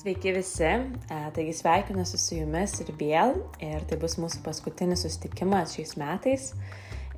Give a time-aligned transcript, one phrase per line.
[0.00, 0.68] Sveiki visi,
[1.36, 3.34] taigi sveikinuosi su jumis ir vėl.
[3.60, 6.46] Ir tai bus mūsų paskutinis susitikimas šiais metais.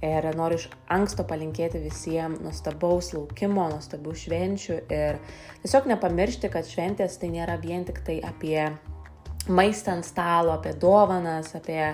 [0.03, 4.81] Ir noriu iš anksto palinkėti visiems nuostabaus laukimo, nuostabių švenčių.
[4.99, 5.21] Ir
[5.63, 8.59] tiesiog nepamiršti, kad šventės tai nėra vien tik tai apie
[9.47, 11.85] maistą ant stalo, apie dovanas, apie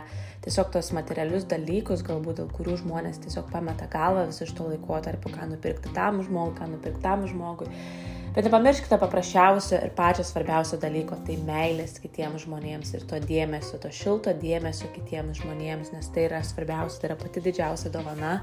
[0.47, 5.37] tiesiog tos materialius dalykus, galbūt dėl kurių žmonės tiesiog pameta galvą visą iš to laikotarpio,
[5.37, 7.69] ką nupirkti tam žmogui, ką nupirkti tam žmogui.
[8.35, 13.89] Bet nepamirškite paprasčiausio ir pačio svarbiausio dalyko- tai meilės kitiems žmonėms ir to dėmesio, to
[13.89, 18.43] šilto dėmesio kitiems žmonėms, nes tai yra svarbiausia, tai yra pati didžiausia dovana.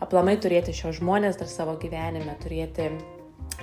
[0.00, 2.90] Aplamai turėti šios žmonės dar savo gyvenime, turėti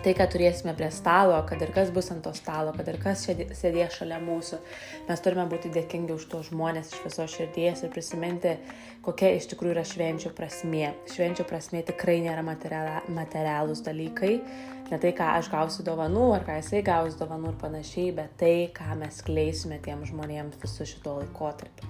[0.04, 3.26] tai, ką turėsime prie stalo, kad ir kas bus ant to stalo, kad ir kas
[3.28, 4.60] sėdės šalia mūsų,
[5.10, 8.56] mes turime būti dėkingi už tos žmonės iš viso širdies ir prisiminti,
[9.06, 10.94] kokia iš tikrųjų yra švenčių prasmė.
[11.14, 14.40] Švenčių prasmė tikrai nėra materialūs dalykai,
[14.94, 18.54] ne tai, ką aš gausiu dovanų, ar ką jisai gaus dovanų ir panašiai, bet tai,
[18.76, 21.90] ką mes kleisime tiem žmonėms visų šito laikotarpiu.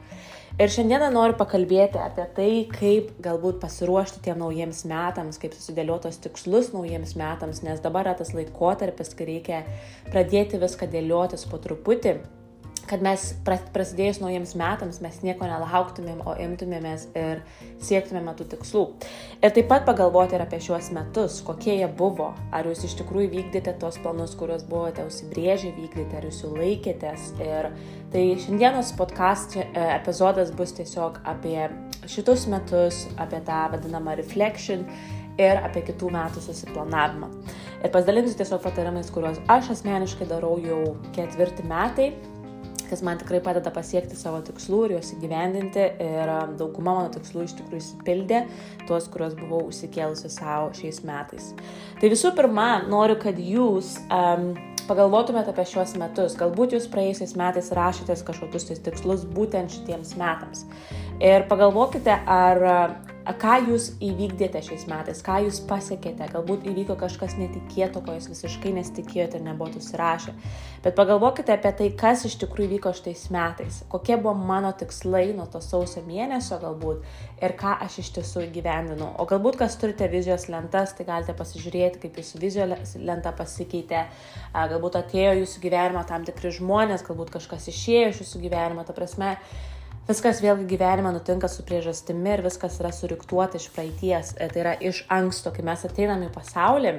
[0.60, 6.74] Ir šiandieną noriu pakalbėti apie tai, kaip galbūt pasiruošti tiem naujiems metams, kaip susidėliotos tikslus
[6.74, 9.62] naujiems metams, nes dabar yra tas laikotarpis, kai reikia
[10.10, 12.18] pradėti viską dėliotis po truputį
[12.90, 17.44] kad mes prasidėjus naujiems metams mes nieko nelauktumėm, o imtumėmės ir
[17.86, 18.84] siektumėme tų tikslų.
[19.44, 23.30] Ir taip pat pagalvoti ir apie šiuos metus, kokie jie buvo, ar jūs iš tikrųjų
[23.36, 27.30] vykdėte tos planus, kuriuos buvote užsibrėžę vykdyti, ar jūs jų laikėtės.
[27.46, 27.70] Ir
[28.14, 29.68] tai šiandienos podcast e,
[30.00, 31.70] epizodas bus tiesiog apie
[32.10, 34.88] šitus metus, apie tą vadinamą reflection
[35.40, 37.30] ir apie kitų metų susiplanavimą.
[37.80, 40.82] Ir pasidalinsiu tiesiog patarimais, kuriuos aš asmeniškai darau jau
[41.16, 42.10] ketvirtį metai
[42.90, 45.86] kas man tikrai padeda pasiekti savo tikslų ir juos įgyvendinti.
[46.04, 48.42] Ir um, dauguma mano tikslų iš tikrųjų įsipildė,
[48.90, 51.54] tuos, kuriuos buvau užsikėlusi savo šiais metais.
[52.02, 54.52] Tai visų pirma, noriu, kad jūs um,
[54.90, 56.38] pagalvotumėte apie šiuos metus.
[56.40, 60.66] Galbūt jūs praėjusiais metais rašytės kažkokius tais tikslus būtent šitiems metams.
[61.20, 62.64] Ir pagalvokite, ar
[63.40, 68.72] ką jūs įvykdėte šiais metais, ką jūs pasiekėte, galbūt įvyko kažkas netikėto, ko jūs visiškai
[68.78, 70.34] nesitikėjote ir nebuvote užsirašę.
[70.84, 75.46] Bet pagalvokite apie tai, kas iš tikrųjų vyko šitais metais, kokie buvo mano tikslai nuo
[75.52, 77.04] to sausio mėnesio galbūt
[77.44, 79.12] ir ką aš iš tiesų įgyvendinau.
[79.20, 84.06] O galbūt kas turite vizijos lentas, tai galite pasižiūrėti, kaip jūsų vizijos lenta pasikeitė,
[84.56, 89.36] galbūt atėjo jūsų gyvenimą tam tikri žmonės, galbūt kažkas išėjo iš jūsų gyvenimo, ta prasme,
[90.10, 94.32] Viskas vėlgi gyvenime nutinka su priežastimi ir viskas yra suriktuota iš praeities.
[94.42, 96.94] E, tai yra iš anksto, kai mes ateiname į pasaulį,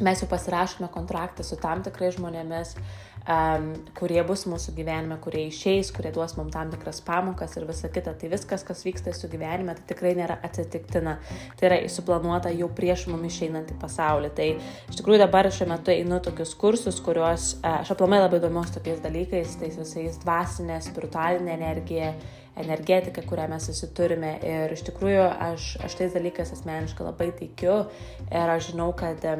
[0.00, 2.72] mes jau pasirašome kontraktą su tam tikrais žmonėmis,
[3.28, 7.90] um, kurie bus mūsų gyvenime, kurie išeis, kurie duos mums tam tikras pamokas ir visa
[7.92, 8.14] kita.
[8.18, 11.16] Tai viskas, kas vyksta su gyvenime, tai tikrai nėra atsitiktina.
[11.58, 14.32] Tai yra suplanuota jau prieš mum išeinant į pasaulį.
[14.36, 18.78] Tai iš tikrųjų dabar šiuo metu einu tokius kursus, kuriuos uh, aš aplamai labai domiuosi
[18.78, 22.14] tokiais dalykais, tais visais dvasinė, spiritualinė energija
[22.60, 24.34] energetika, kurią mes visi turime.
[24.44, 27.84] Ir iš tikrųjų aš, aš tais dalykais asmeniškai labai tikiu
[28.28, 29.36] ir aš žinau, kad E,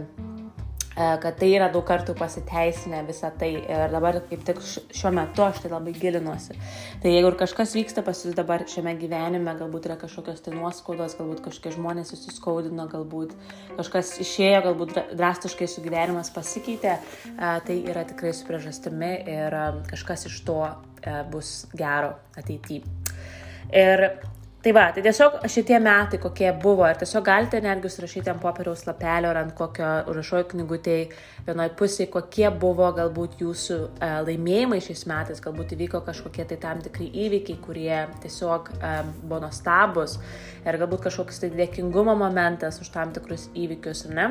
[0.94, 5.62] kad tai yra daug kartų pasiteisinę visą tai ir dabar kaip tik šiuo metu aš
[5.62, 6.56] tai labai gilinuosi.
[7.02, 11.14] Tai jeigu ir kažkas vyksta pas jūs dabar šiame gyvenime, galbūt yra kažkokios tai nuoskaudos,
[11.18, 13.36] galbūt kažkokie žmonės susiskaudino, galbūt
[13.78, 19.64] kažkas išėjo, galbūt drastiškai su gyvenimas pasikeitė, e, tai yra tikrai su priežastimi ir e,
[19.94, 20.60] kažkas iš to
[21.30, 22.82] bus gero ateityje.
[23.70, 24.02] Ir
[24.60, 28.82] Tai va, tai tiesiog šitie metai kokie buvo ir tiesiog galite netgi užsirašyti ant popieriaus
[28.84, 31.06] lapelio ar ant kokio užrašojo knygutėje
[31.46, 36.84] vienoje pusėje, kokie buvo galbūt jūsų uh, laimėjimai šiais metais, galbūt įvyko kažkokie tai tam
[36.84, 40.18] tikri įvykiai, kurie tiesiog um, buvo nuostabus
[40.66, 44.28] ir galbūt kažkoks tai dėkingumo momentas už tam tikrus įvykius, ne?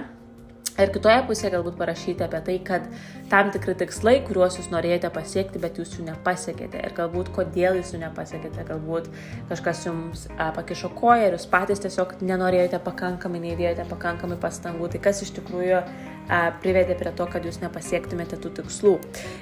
[0.80, 2.86] Ir kitoje pusėje galbūt parašyti apie tai, kad
[3.32, 6.80] tam tikri tikslai, kuriuos jūs norėjote pasiekti, bet jūs jų nepasiekėte.
[6.88, 8.64] Ir galbūt kodėl jūs jų nepasiekėte.
[8.70, 9.10] Galbūt
[9.50, 14.88] kažkas jums a, pakišo koją ir jūs patys tiesiog nenorėjote pakankamai, neįdėjote pakankamai pastangų.
[14.94, 18.96] Tai kas iš tikrųjų a, privedė prie to, kad jūs nepasiektumėte tų tikslų.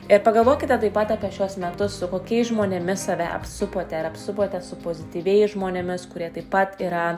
[0.10, 3.94] Ir pagalvokite taip pat apie šios metus, su kokiais žmonėmis save apsupote.
[4.00, 7.12] Ar apsupote su pozityviais žmonėmis, kurie taip pat yra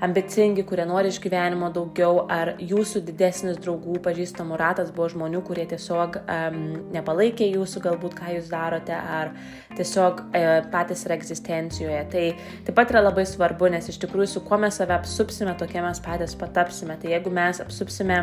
[0.00, 5.64] ambicingi, kurie nori iš gyvenimo daugiau, ar jūsų didesnis draugų, pažįstamų ratas buvo žmonių, kurie
[5.70, 6.58] tiesiog um,
[6.94, 9.32] nepalaikė jūsų, galbūt ką jūs darote, ar
[9.74, 12.02] tiesiog e, patys yra egzistencijoje.
[12.12, 12.24] Tai
[12.66, 16.02] taip pat yra labai svarbu, nes iš tikrųjų su kuo mes save apsupsime, tokie mes
[16.04, 16.98] patys patapsime.
[17.02, 18.22] Tai jeigu mes apsupsime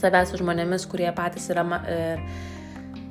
[0.00, 1.66] savęs žmonėmis, kurie patys yra...
[1.86, 2.00] E,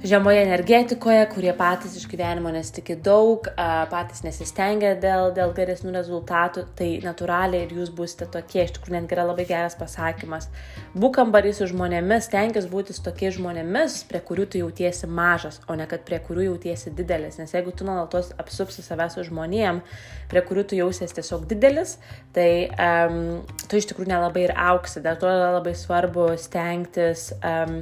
[0.04, 3.50] žemoje energetikoje, kurie patys iš gyvenimo nesitikė daug,
[3.92, 8.63] patys nesistengia dėl, dėl geresnių rezultatų, tai natūraliai ir jūs būsite tokie.
[8.63, 10.48] Iš tikrųjų, netgi yra labai geras pasakymas.
[10.96, 15.75] Būk kambarys su žmonėmis, tenkis būti su tokiais žmonėmis, prie kurių tu jautiesi mažas, o
[15.75, 17.40] ne kad prie kurių jautiesi didelis.
[17.42, 19.84] Nes jeigu tu nuolatos apsupsi savęs su žmonėm,
[20.31, 21.98] prie kurių tu jausies tiesiog didelis,
[22.36, 25.04] tai um, tu iš tikrųjų nelabai ir auksi.
[25.04, 27.81] Dėl to yra labai svarbu stengtis um,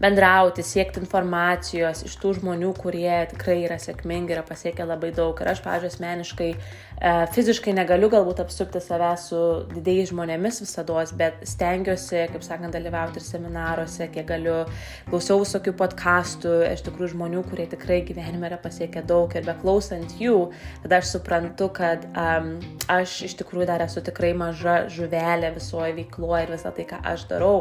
[0.00, 5.38] bendrauti, siekti informacijos iš tų žmonių, kurie tikrai yra sėkmingi, yra pasiekę labai daug.
[5.40, 6.50] Ir aš, pažiūrėjau, asmeniškai
[7.00, 9.38] fiziškai negaliu galbūt apsupti save su
[9.70, 14.58] didėjais žmonėmis visada, bet stengiuosi, kaip sakant, dalyvauti ir seminaruose, kiek galiu.
[15.08, 20.50] Klausiau visokių podkastų, iš tikrųjų žmonių, kurie tikrai gyvenime yra pasiekę daug ir beklausant jų,
[20.84, 22.52] tada aš suprantu, kad um,
[22.92, 27.24] aš iš tikrųjų dar esu tikrai maža žuvelė visoje veikloje ir visą tai, ką aš
[27.32, 27.54] darau,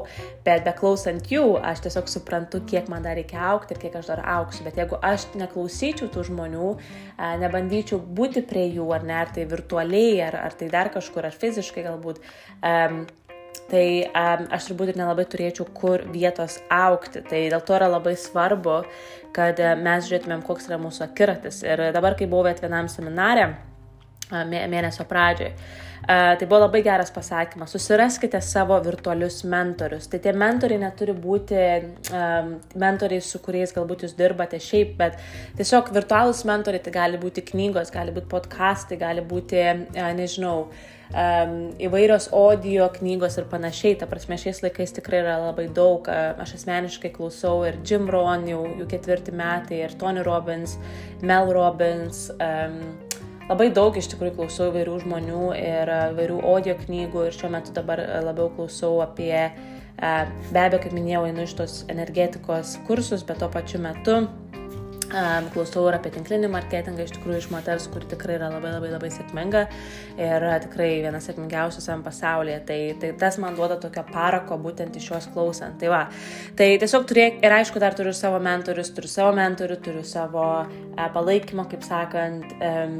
[0.44, 4.24] bet beklausant jų, aš tiesiog suprantu, kiek man dar reikia aukti ir kiek aš dar
[4.36, 4.68] auksiu.
[4.68, 6.76] Bet jeigu aš neklausyčiau tų žmonių,
[7.20, 11.36] nebandyčiau būti prie jų, ar ne, ar tai virtualiai, ar, ar tai dar kažkur, ar
[11.36, 12.22] fiziškai galbūt,
[12.64, 13.02] um,
[13.70, 17.24] tai um, aš turbūt ir nelabai turėčiau kur vietos aukti.
[17.28, 18.80] Tai dėl to yra labai svarbu,
[19.36, 21.62] kad mes žiūrėtumėm, koks yra mūsų akiratis.
[21.68, 23.52] Ir dabar, kai buvau vienam seminarė,
[24.30, 25.54] mėnesio pradžioje.
[26.08, 27.74] Tai buvo labai geras pasakymas.
[27.76, 30.08] Susiraskite savo virtualius mentorius.
[30.10, 35.20] Tai tie mentoriai neturi būti um, mentoriai, su kuriais galbūt jūs dirbate šiaip, bet
[35.60, 40.56] tiesiog virtualūs mentoriai tai gali būti knygos, gali būti podcastai, gali būti, uh, nežinau,
[41.12, 44.00] um, įvairios audio knygos ir panašiai.
[44.00, 46.10] Ta prasme, šiais laikais tikrai yra labai daug.
[46.10, 50.80] Aš asmeniškai klausau ir Jim Ron, jau, jau ketvirti metai, ir Tony Robbins,
[51.22, 52.32] Mel Robbins.
[52.40, 53.09] Um,
[53.50, 57.74] labai daug iš tikrųjų klausau įvairių žmonių ir e, įvairių audio knygų ir šiuo metu
[57.76, 60.12] dabar e, labiau klausau apie, e,
[60.54, 64.22] be abejo, kaip minėjau, einu iš tos energetikos kursus, bet tuo pačiu metu
[65.54, 69.10] klausau ir apie tinklinį marketingą iš tikrųjų iš moters, kuri tikrai yra labai labai labai
[69.14, 69.64] sėkminga
[70.20, 72.60] ir tikrai vienas sėkmingiausių visam pasaulyje.
[72.68, 75.80] Tai, tai tas man duoda tokio parako būtent iš jos klausant.
[75.82, 76.02] Tai va,
[76.60, 81.08] tai tiesiog turėk ir aišku, dar turiu savo mentorius, turiu savo mentorių, turiu savo uh,
[81.16, 83.00] palaikymo, kaip sakant, um,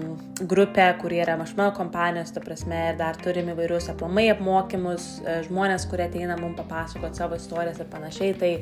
[0.50, 5.86] grupę, kurie yra mašmano kompanijos, ta prasme, ir dar turim įvairius aplamai apmokymus, uh, žmonės,
[5.92, 8.36] kurie ateina mums papasakoti savo istorijas ir panašiai.
[8.40, 8.54] Tai,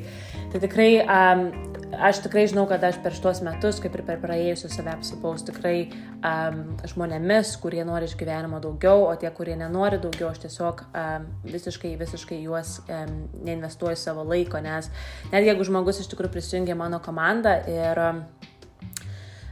[0.52, 1.48] tai tikrai um,
[1.96, 5.76] aš tikrai žinau, kad aš per šitos metus, kaip ir per praėjusius save apsipaus tikrai
[5.88, 11.26] um, žmonėmis, kurie nori iš gyvenimo daugiau, o tie, kurie nenori daugiau, aš tiesiog um,
[11.48, 14.90] visiškai, visiškai juos um, neinvestuoju savo laiko, nes
[15.32, 18.22] net jeigu žmogus iš tikrųjų prisijungia mano komandą ir um,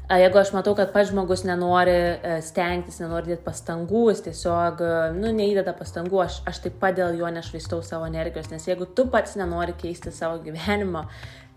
[0.07, 4.99] Jeigu aš matau, kad pats žmogus nenori e, stengtis, nenori dėti pastangų, jis tiesiog, e,
[5.17, 9.09] nu, neįdeda pastangų, aš, aš taip pat dėl jo nešvaistau savo energijos, nes jeigu tu
[9.11, 11.03] pats nenori keisti savo gyvenimo,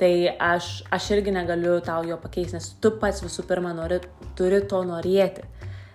[0.01, 4.01] tai aš, aš irgi negaliu tau jo pakeisti, nes tu pats visų pirma nori,
[4.39, 5.45] turi to norėti.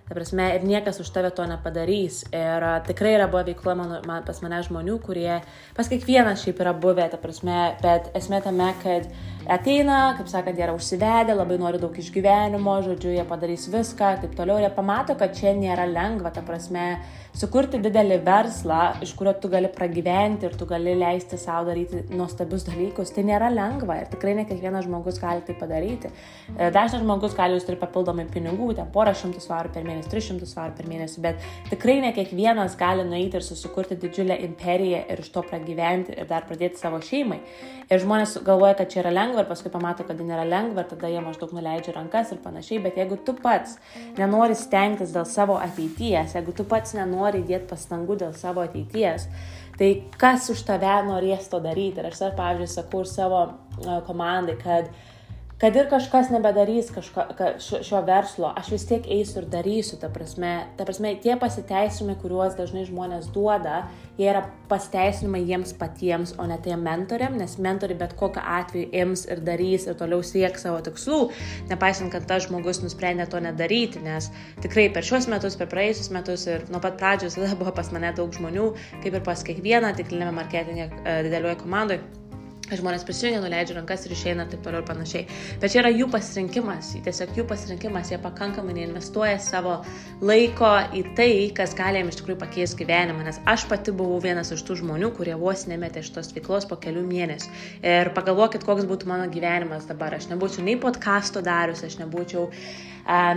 [0.04, 2.26] Ta prasme, ir niekas už tave to nepadarys.
[2.28, 5.40] Ir a, tikrai yra buvę veikla man, man, pas mane žmonių, kurie,
[5.74, 9.08] pas kiekvieną šiaip yra buvę, ta prasme, bet esmė tame, kad
[9.50, 14.38] ateina, kaip sakant, jie yra užsivedę, labai nori daug išgyvenimo, žodžiu, jie padarys viską, taip
[14.38, 16.86] toliau, ir jie pamato, kad čia nėra lengva, ta prasme,
[17.34, 22.66] sukurti didelį verslą, iš kurio tu gali pragyventi ir tu gali leisti savo daryti nuostabius
[22.68, 26.12] dalykus, tai nėra lengva ir tikrai ne kiekvienas žmogus gali tai padaryti.
[26.54, 30.54] E, dažnas žmogus gali uždirbti papildomai pinigų, ten porą šimtų svarų per mėnesį, tris šimtus
[30.54, 35.32] svarų per mėnesį, bet tikrai ne kiekvienas gali nueiti ir susikurti didžiulę imperiją ir iš
[35.34, 37.40] to pragyventi ir dar pradėti savo šeimai.
[37.90, 40.90] Ir žmonės galvoja, kad čia yra lengva ir paskui pamato, kad tai nėra lengva ir
[40.92, 42.82] tada jie maždaug nuleidžia rankas ir panašiai.
[42.84, 43.78] Bet jeigu tu pats
[44.18, 49.26] nenori stengtis dėl savo ateities, jeigu tu pats nenori įdėti pastangų dėl savo ateities,
[49.78, 52.02] tai kas už tave norės to daryti.
[52.02, 53.42] Ir aš, pavyzdžiui, sakau ir savo
[54.06, 54.92] komandai, kad
[55.58, 60.10] kad ir kažkas nebedarys kažko, ka, šio verslo, aš vis tiek eisiu ir darysiu, ta
[60.12, 63.84] prasme, ta prasme tie pasiteisinimai, kuriuos dažnai žmonės duoda,
[64.18, 69.24] jie yra pasiteisinimai jiems patiems, o ne tiem mentoriam, nes mentoriai bet kokiu atveju ims
[69.30, 71.20] ir darys ir toliau sieks savo tikslų,
[71.70, 74.30] nepaisant, kad tas žmogus nusprendė to nedaryti, nes
[74.64, 78.10] tikrai per šios metus, per praėjusius metus ir nuo pat pradžios tada buvo pas mane
[78.18, 78.68] daug žmonių,
[79.06, 82.02] kaip ir pas kiekvieną tikrinėme marketingę e, didelioje komandoje
[82.64, 85.26] Žmonės prisijungia, nuleidžia rankas ir išeina ir taip toliau ir panašiai.
[85.60, 89.76] Bet čia yra jų pasirinkimas, tiesiog jų pasirinkimas, jie pakankamai neinvestuoja savo
[90.24, 93.26] laiko į tai, kas gali jiems iš tikrųjų pakeisti gyvenimą.
[93.28, 97.04] Nes aš pati buvau vienas iš tų žmonių, kurie vos nemetė šitos veiklos po kelių
[97.10, 97.52] mėnesių.
[97.84, 100.16] Ir pagalvokit, koks būtų mano gyvenimas dabar.
[100.16, 102.48] Aš nebūčiau nei podkasto darius, aš nebūčiau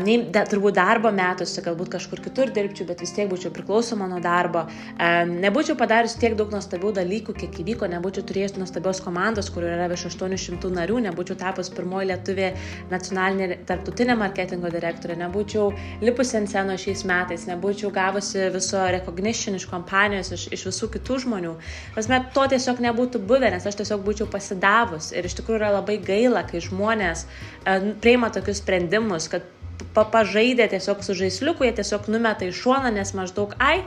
[0.04, 4.20] nei da, turbūt darbo metuose, galbūt kažkur kitur dirbčiau, bet vis tiek būčiau priklausoma nuo
[4.24, 4.66] darbo,
[4.98, 10.08] nebūčiau padarius tiek daug nuostabių dalykų, kiek įvyko, nebūčiau turėjus nuostabios komandos, kur yra virš
[10.14, 12.52] 800 narių, nebūčiau tapus pirmoji lietuvė
[12.92, 15.72] nacionalinė tarptautinė marketingo direktorė, nebūčiau
[16.06, 21.20] lipusi ant scenos šiais metais, nebūčiau gavusi viso recognition iš kompanijos, iš, iš visų kitų
[21.26, 21.54] žmonių.
[21.98, 25.12] Pasme, to tiesiog nebūtų buvę, nes aš tiesiog būčiau pasidavus.
[25.16, 29.46] Ir iš tikrųjų yra labai gaila, kai žmonės e, prieima tokius sprendimus, kad
[29.94, 33.82] pažaidė tiesiog su žaisliuku, jie tiesiog numeta į šoną, nes maždaug, ai,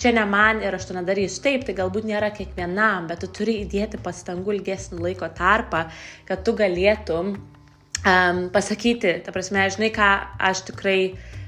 [0.00, 1.42] čia ne man ir aš to nedarysiu.
[1.44, 5.86] Taip, tai galbūt nėra kiekvienam, bet tu turi įdėti pastangų ilgesnį laiko tarpą,
[6.28, 10.10] kad tu galėtum um, pasakyti, ta prasme, žinai, ką
[10.50, 11.00] aš tikrai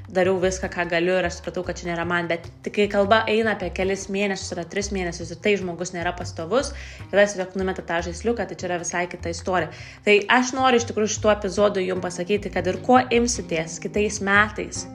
[0.09, 3.23] dariau viską, ką galiu ir aš supratau, kad čia nėra man, bet tik kai kalba
[3.31, 6.73] eina apie kelis mėnesius ar tris mėnesius ir tai žmogus nėra pastovus,
[7.11, 9.71] tada tiesiog numeta tą žaisliuką, tai čia yra visai kita istorija.
[10.07, 14.87] Tai aš noriu iš tikrųjų šituo epizodu jums pasakyti, kad ir kuo imsitės kitais metais,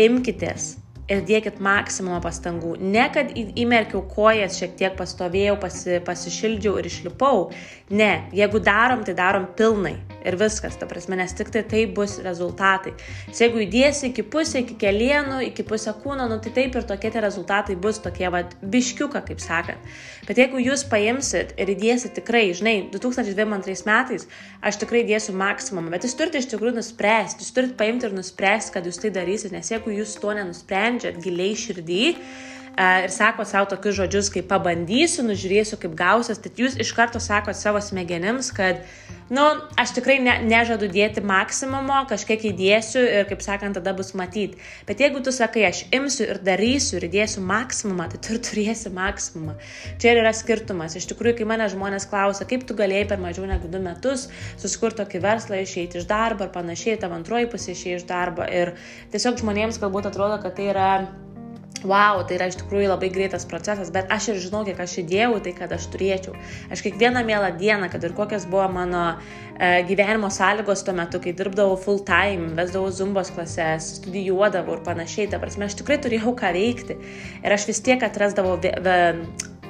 [0.00, 0.74] imkitės
[1.10, 2.74] ir dėkit maksimumą pastangų.
[2.80, 7.48] Ne, kad įmerkiau kojas, šiek tiek pastovėjau, pasi, pasišildžiau ir išlipau.
[7.92, 9.96] Ne, jeigu darom, tai darom pilnai.
[10.24, 12.94] Ir viskas, ta prasme, nes tik tai tai bus rezultatai.
[13.28, 17.12] Nes jeigu įdėsi iki pusė, iki kelienų, iki pusę kūno, nu tai taip ir tokie
[17.12, 19.92] tie rezultatai bus tokie, va, biškiuka, kaip sakant.
[20.24, 24.28] Bet jeigu jūs paimsit ir įdėsit tikrai, žinai, 2022 metais
[24.64, 28.72] aš tikrai įdėsiu maksimumą, bet jūs turite iš tikrųjų nuspręsti, jūs turite paimti ir nuspręsti,
[28.76, 32.04] kad jūs tai darysit, nes jeigu jūs to nenusprendžiate, sprendžiat giliai širdį
[32.78, 37.56] ir sako savo tokius žodžius, kaip pabandysiu, nužiūrėsiu, kaip gausias, tai jūs iš karto sakot
[37.56, 38.82] savo smegenims, kad,
[39.30, 39.44] nu,
[39.80, 44.58] aš tikrai ne, nežadu dėti maksimumo, kažkiek įdėsiu ir, kaip sakant, tada bus matyti.
[44.88, 48.92] Bet jeigu tu sakai, aš imsiu ir darysiu ir įdėsiu maksimumą, tai tu ir turėsi
[48.94, 49.56] maksimumą.
[50.02, 50.98] Čia ir yra skirtumas.
[50.98, 54.26] Iš tikrųjų, kai mane žmonės klausia, kaip tu galėjai per mažiau negu du metus
[54.58, 58.46] susikurti tokį verslą, išeiti iš darbo ar panašiai, tavo antroji pusė išeiti iš darbo.
[58.46, 58.74] Ir
[59.14, 60.90] tiesiog žmonėms galbūt atrodo, kad tai yra
[61.88, 65.38] wow, tai yra iš tikrųjų labai greitas procesas, bet aš ir žinau, kiek aš įdėjau
[65.44, 66.34] tai, kad aš turėčiau.
[66.74, 71.34] Aš kiekvieną mielą dieną, kad ir kokios buvo mano e, gyvenimo sąlygos tuo metu, kai
[71.36, 76.54] dirbdavau full time, vesdavau zumbos klases, studijuodavau ir panašiai, ta prasme, aš tikrai turėjau ką
[76.56, 77.00] veikti.
[77.44, 78.58] Ir aš vis tiek atrasdavau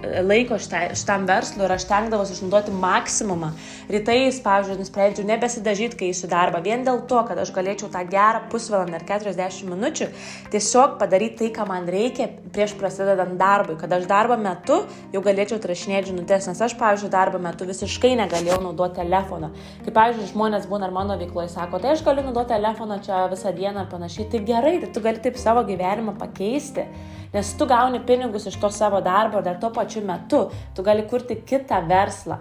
[0.03, 3.51] laiko šitai, šitam verslui ir aš tenkdavausi išnaudoti maksimumą.
[3.93, 8.45] Rytais, pavyzdžiui, nusprendžiau nebesidažyti, kai eisiu darbą, vien dėl to, kad aš galėčiau tą gerą
[8.53, 10.09] pusvalandį ar 40 minučių
[10.53, 14.83] tiesiog padaryti tai, ką man reikia prieš prasidedant darbui, kad aš darbo metu
[15.15, 19.53] jau galėčiau trašinėti žinutės, nes aš, pavyzdžiui, darbo metu visiškai negalėjau naudoti telefono.
[19.85, 23.53] Kaip, pavyzdžiui, žmonės būna ir mano veikloje sako, tai aš galiu naudoti telefoną čia visą
[23.57, 26.89] dieną ir panašiai, tai gerai, tai tu gali taip savo gyvenimą pakeisti
[27.35, 31.41] nes tu gauni pinigus iš to savo darbo dar tuo pačiu metu tu gali kurti
[31.43, 32.39] kitą verslą.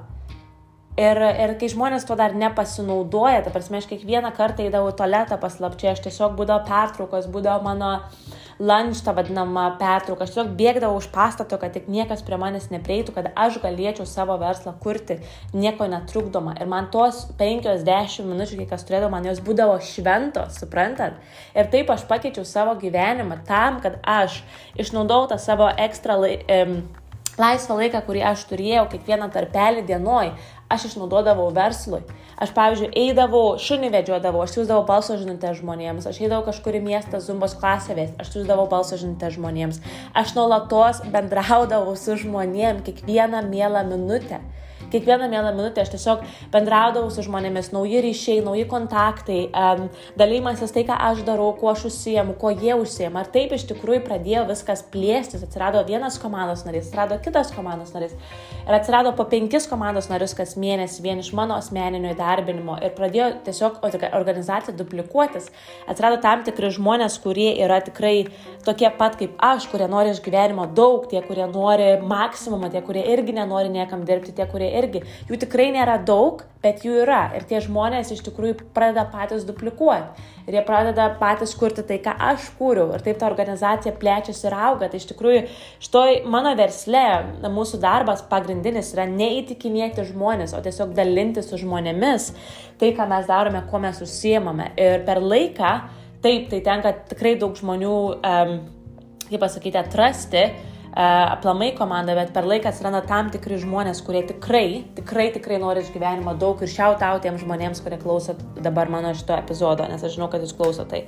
[0.93, 5.95] Ir, ir kai žmonės to dar nepasinaudoja, ta prasme, aš kiekvieną kartą įdavau tualetą paslapčiai,
[5.95, 10.23] aš tiesiog būdavo pertraukos, būdavo mano uh, lunch, tą vadinamą pertrauką.
[10.23, 14.37] Aš tiesiog bėgdavau už pastato, kad tik niekas prie manęs neprieitų, kad aš galėčiau savo
[14.41, 15.19] verslą kurti,
[15.53, 16.55] nieko netrukdoma.
[16.61, 21.19] Ir man tos 50 minučių, kiek aš turėdavau, man jos būdavo šventos, suprantat?
[21.57, 24.41] Ir taip aš pakeičiau savo gyvenimą tam, kad aš
[24.79, 26.61] išnaudojau tą savo ekstra laiką.
[27.33, 30.27] Laisvą laiką, kurį aš turėjau kiekvieną tarpelį dienoj,
[30.69, 32.03] aš išnaudodavau verslui.
[32.43, 37.21] Aš, pavyzdžiui, eidavau, šunį vedžiodavau, aš siūsdavau balso žinutę žmonėms, aš eidavau kažkur į miestą
[37.23, 39.79] zumbos klasę vės, aš siūsdavau balso žinutę žmonėms,
[40.19, 44.41] aš nuolatos bendraudavau su žmonėms kiekvieną mielą minutę
[44.93, 46.23] kiekvieną mielą minutę aš tiesiog
[46.53, 51.87] bendraudavau su žmonėmis, nauji ryšiai, nauji kontaktai, um, dalymasis tai, ką aš darau, kuo aš
[51.89, 53.23] užsiemu, kuo jie užsiema.
[53.23, 58.13] Ar taip iš tikrųjų pradėjo viskas plėstis, atsirado vienas komandos narys, atsirado kitas komandos narys
[58.67, 63.29] ir atsirado po penkis komandos narius kas mėnesį vien iš mano asmeninio įdarbinimo ir pradėjo
[63.47, 65.49] tiesiog organizacija duplikuotis.
[65.89, 68.27] Atsirado tam tikri žmonės, kurie yra tikrai
[68.65, 73.03] tokie pat kaip aš, kurie nori iš gyvenimo daug, tie, kurie nori maksimumą, tie, kurie
[73.13, 77.25] irgi nenori niekam dirbti, tie, kurie irgi irgi, jų tikrai nėra daug, bet jų yra.
[77.35, 80.25] Ir tie žmonės iš tikrųjų pradeda patys duplikuoti.
[80.47, 82.91] Ir jie pradeda patys kurti tai, ką aš kūriau.
[82.95, 84.89] Ir taip ta organizacija plečiasi ir auga.
[84.91, 85.45] Tai iš tikrųjų,
[85.83, 87.05] šitoj mano versle
[87.43, 92.31] mūsų darbas pagrindinis yra neįtikinėti žmonės, o tiesiog dalinti su žmonėmis
[92.79, 94.71] tai, ką mes darome, kuo mes užsiemame.
[94.79, 95.73] Ir per laiką,
[96.23, 98.55] taip, tai tenka tikrai daug žmonių, um,
[99.29, 100.47] kaip pasakyti, atrasti
[100.93, 105.89] aplamai komanda, bet per laiką atsiranda tam tikri žmonės, kurie tikrai, tikrai, tikrai nori iš
[105.93, 110.29] gyvenimo daug ir šiautau tiems žmonėms, kurie klausot dabar mano šito epizodo, nes aš žinau,
[110.29, 111.05] kad jūs klausot tai.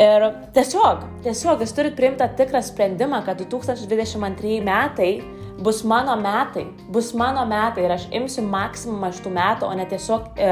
[0.00, 0.24] Ir
[0.56, 5.12] tiesiog, tiesiog jūs turite priimti tikrą sprendimą, kad 2022 metai
[5.60, 9.86] bus mano metai, bus mano metai ir aš imsiu maksimumą iš tų metų, o ne
[9.88, 10.50] tiesiog e,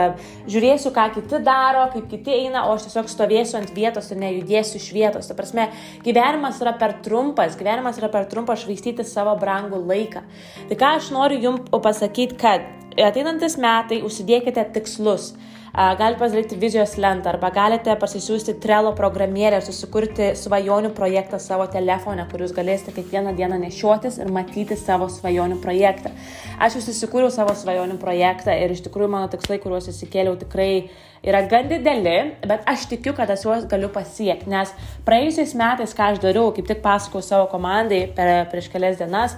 [0.51, 4.81] žiūrėsiu, ką kiti daro, kaip kiti eina, o aš tiesiog stovėsiu ant vietos ir nejudėsiu
[4.81, 5.29] iš vietos.
[5.31, 5.69] Ta prasme,
[6.05, 10.25] gyvenimas yra per trumpas, gyvenimas yra per trumpas švaistyti savo brangų laiką.
[10.69, 12.67] Tai ką aš noriu jums pasakyti, kad
[12.99, 15.33] ateinantis metai užsidėkite tikslus.
[15.75, 22.25] Galite pasidaryti vizijos lentą arba galite pasisiųsti Trello programėlę ir susikurti svajonių projektą savo telefone,
[22.31, 26.15] kur jūs galėsite kiekvieną dieną nešiotis ir matyti savo svajonių projektą.
[26.59, 30.89] Aš jau susikūriau savo svajonių projektą ir iš tikrųjų mano tikslai, kuriuos įsikėliau, tikrai
[31.23, 32.17] yra gan dideli,
[32.49, 34.73] bet aš tikiu, kad aš juos galiu pasiekti, nes
[35.07, 39.37] praėjusiais metais, ką aš dariau, kaip tik pasakau savo komandai per, prieš kelias dienas,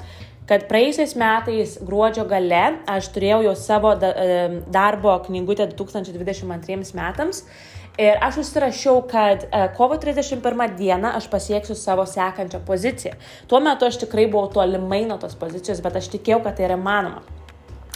[0.51, 7.45] kad praėjusiais metais gruodžio gale aš turėjau jau savo darbo knygutę 2022 metams.
[8.01, 13.17] Ir aš užsirašiau, kad e, kovo 31 dieną aš pasieksiu savo sekančią poziciją.
[13.51, 16.79] Tuo metu aš tikrai buvau tolimai nuo tos pozicijos, bet aš tikėjau, kad tai yra
[16.81, 17.21] manoma.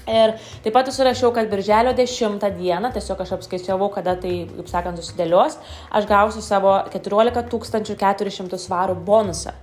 [0.05, 5.01] Ir taip pat užsirašiau, kad birželio 10 dieną, tiesiog aš apskaičiavau, kada tai, kaip sakant,
[5.01, 5.57] susidėlios,
[5.89, 9.57] aš gausiu savo 14 400 svarų bonusą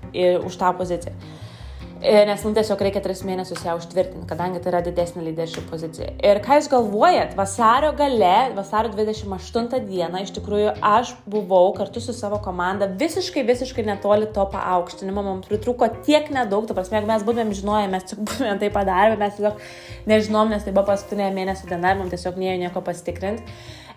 [0.48, 1.14] už tą poziciją.
[2.02, 6.08] E, nes mums tiesiog reikia tris mėnesius ją užtvirtinti, kadangi tai yra didesnė leadership pozicija.
[6.26, 12.16] Ir ką jūs galvojat, vasario gale, vasario 28 dieną, iš tikrųjų aš buvau kartu su
[12.18, 17.28] savo komanda visiškai, visiškai netoli to paaukštinimo, mums pritruko tiek nedaug, ta prasme, jeigu mes
[17.28, 19.62] būtumėm žinoję, mes tik būtumėm tai padarę, mes tiesiog
[20.10, 23.46] nežinom, nes tai buvo paskutinė mėnesio diena ir mums tiesiog neėjo nieko pasitikrinti.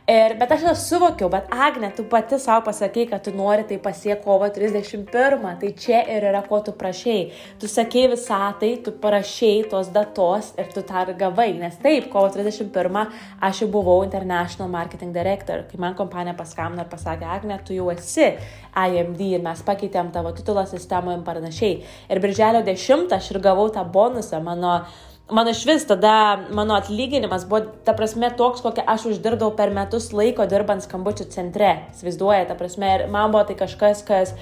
[0.04, 3.78] Ir, bet aš tą suvokiau, bet Agne, tu pati savo pasakėjai, kad tu nori tai
[3.80, 7.22] pasiekti kovo 31, tai čia ir yra, ko tu prašėjai.
[7.62, 12.28] Tu sakėjai visatai, tu parašėjai tos datos ir tu tą ir gavai, nes taip, kovo
[12.34, 13.00] 31
[13.48, 17.88] aš jau buvau International Marketing Director, kai man kompanija paskambino ir pasakė, Agne, tu jau
[17.94, 18.28] esi
[18.84, 21.80] IMD ir mes pakeitėm tavo titulo sistemoje ir panašiai.
[22.12, 24.82] Ir birželio 10 aš ir gavau tą bonusą mano
[25.30, 30.12] mano iš vis tada mano atlyginimas buvo, ta prasme, toks, kokią aš uždirbdavau per metus
[30.12, 31.72] laiko dirbant skambučių centre.
[31.94, 34.34] Įsivaizduoja, ta prasme, ir man buvo tai kažkas, kas,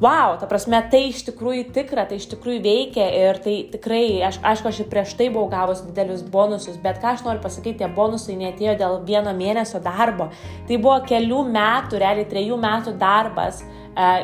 [0.00, 4.40] wow, ta prasme, tai iš tikrųjų tikra, tai iš tikrųjų veikia ir tai tikrai, aš,
[4.52, 7.90] aišku, aš ir prieš tai buvau gavus didelius bonusus, bet ką aš noriu pasakyti, tie
[7.92, 10.30] bonusai netėjo dėl vieno mėnesio darbo.
[10.70, 13.60] Tai buvo kelių metų, realiai trejų metų darbas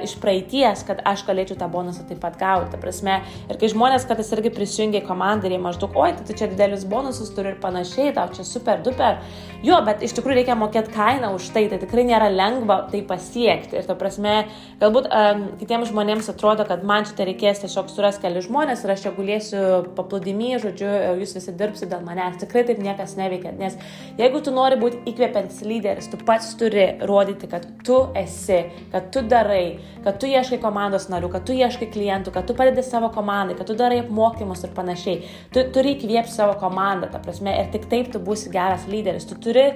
[0.05, 2.79] iš praeities, kad aš galėčiau tą bonusą taip pat gauti.
[2.81, 6.37] Prasme, ir kai žmonės kartais irgi prisijungia į komandą ir jie maždaug, oi, tai tu
[6.39, 9.21] čia didelius bonusus turi ir panašiai, tau čia super duper.
[9.65, 13.79] Jo, bet iš tikrųjų reikia mokėti kainą už tai, tai tikrai nėra lengva tai pasiekti.
[13.79, 14.35] Ir ta prasme,
[14.83, 19.07] galbūt um, kitiems žmonėms atrodo, kad man čia reikės tiesiog surasti keli žmonės ir aš
[19.07, 19.63] čia gulėsiu
[19.97, 20.91] paplūdimy, žodžiu,
[21.23, 22.37] jūs visi dirbsite dėl manęs.
[22.43, 23.55] Tikrai taip niekas neveikia.
[23.57, 23.79] Nes
[24.21, 28.61] jeigu tu nori būti įkvepiantis lyderis, tu pats turi rodyti, kad tu esi,
[28.93, 32.55] kad tu darai, darai, kad tu ieškai komandos narių, kad tu ieškai klientų, kad tu
[32.55, 35.25] padedi savo komandai, kad tu darai apmokymus ir panašiai.
[35.53, 39.27] Tu turi įkvėpti savo komandą, ta prasme, ir tik taip tu būsi geras lyderis.
[39.27, 39.67] Tu turi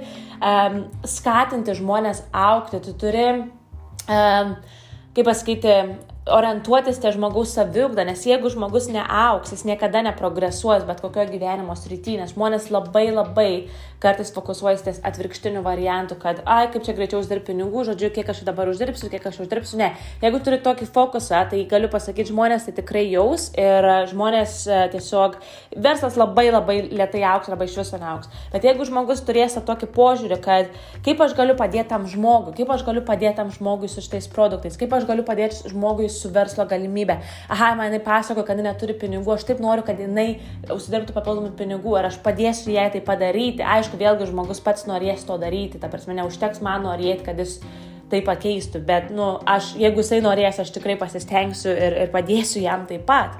[0.40, 3.28] um, skatinti žmonės aukti, tu turi,
[4.08, 4.54] um,
[5.14, 5.78] kaip pasakyti,
[6.34, 12.22] orientuotis tie žmogaus saviugdą, nes jeigu žmogus neauks, jis niekada neprogresuos bet kokio gyvenimo srityje,
[12.22, 13.50] nes žmonės labai labai
[13.98, 18.44] kartais fokusuojasi ties atvirkštiniu variantu, kad, ai, kaip čia greičiau uždirbti pinigų, žodžiu, kiek aš
[18.46, 19.88] dabar uždirbsiu, kiek aš uždirbsiu, ne.
[20.22, 25.38] Jeigu turi tokį fokusą, tai galiu pasakyti, žmonės tai tikrai jaus ir žmonės e, tiesiog,
[25.74, 28.30] verslas labai labai lietai auks arba iš viso neauks.
[28.54, 30.70] Bet jeigu žmogus turės tokį požiūrį, kad
[31.06, 34.78] kaip aš galiu padėti tam žmogui, kaip aš galiu padėti tam žmogui su šitais produktais,
[34.78, 37.18] kaip aš galiu padėti žmogui su verslo galimybė.
[37.52, 40.40] Aha, man jinai pasako, kad jinai neturi pinigų, aš taip noriu, kad jinai
[40.74, 43.62] užsidirbtų papildomų pinigų ir aš padėsiu jai tai padaryti.
[43.62, 47.60] Aišku, vėlgi žmogus pats norės to daryti, ta prasme, neužteks man norėti, kad jis
[48.08, 52.86] tai pakeistų, bet, nu, aš, jeigu jisai norės, aš tikrai pasistengsiu ir, ir padėsiu jam
[52.88, 53.36] taip pat.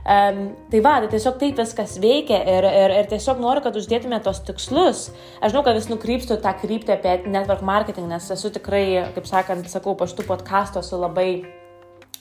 [0.00, 4.16] Um, tai va, tai tiesiog taip viskas veikia ir, ir, ir tiesiog noriu, kad uždėtume
[4.24, 5.10] tos tikslus.
[5.44, 8.84] Aš žinau, kad vis nukrypstu tą kryptį apie network marketing, nes esu tikrai,
[9.16, 11.28] kaip sakant, sakau, po šitų podkastų esu labai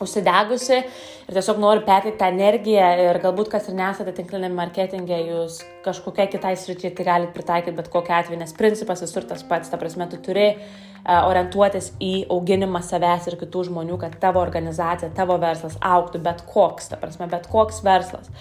[0.04, 5.60] užsidegusi ir tiesiog noriu perteikti tą energiją ir galbūt kas ir nesate tinkliniam marketingė, jūs
[5.86, 9.80] kažkokiai kitai sričiai tai galite pritaikyti bet kokiu atveju, nes principas visur tas pats, ta
[9.82, 15.38] prasme, tu turi uh, orientuotis į auginimą savęs ir kitų žmonių, kad tavo organizacija, tavo
[15.42, 18.32] verslas auktų bet koks, ta prasme, bet koks verslas.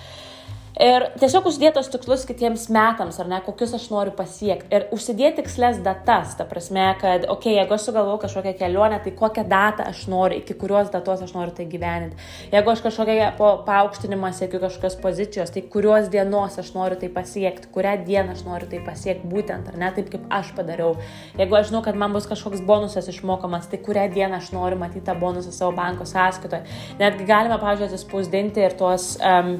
[0.79, 4.69] Ir tiesiog uždėtos tikslus kitiems metams, ar ne, kokius aš noriu pasiekti.
[4.71, 9.11] Ir užsidėti tikslės datas, ta prasme, kad, okei, okay, jeigu aš sugalvoju kažkokią kelionę, tai
[9.19, 12.19] kokią datą aš noriu, iki kurios datos aš noriu tai gyveninti.
[12.53, 13.33] Jeigu aš kažkokią
[13.67, 18.71] paaukštinimą siekiu kažkokios pozicijos, tai kurios dienos aš noriu tai pasiekti, kurią dieną aš noriu
[18.71, 20.95] tai pasiekti būtent, ar ne, taip kaip aš padariau.
[21.41, 25.03] Jeigu aš žinau, kad man bus kažkoks bonusas išmokamas, tai kurią dieną aš noriu matyti
[25.11, 26.63] tą bonusą savo banko sąskaitoje.
[27.03, 29.59] Netgi galime, pavyzdžiui, atsispausdinti ir tuos um,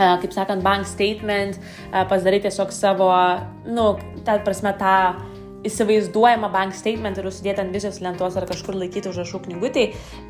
[0.00, 1.58] kaip sakant, bank statement,
[1.92, 3.10] pasidaryti tiesiog savo,
[3.68, 3.92] nu,
[4.24, 4.94] ta prasme, tą
[5.66, 9.84] įsivaizduojamą bank statement ir užsidėti ant vizijos lentos ar kažkur laikyti užrašų knygutį